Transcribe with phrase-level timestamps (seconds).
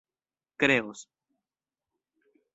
[0.59, 0.99] kreos